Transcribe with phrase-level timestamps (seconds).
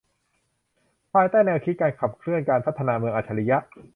[1.13, 3.57] ภายใต้แนวคิดการขับเคลื่อนการพัฒนาเมืองอัจฉริยะ